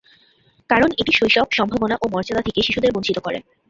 কারণ 0.69 0.89
এটি 0.97 1.11
শৈশব, 1.15 1.47
সম্ভাবনা 1.51 1.95
ও 1.97 2.13
মর্যাদা 2.13 2.41
থেকে 2.41 2.59
শিশুদের 2.61 2.93
বঞ্চিত 2.95 3.17
করে। 3.19 3.39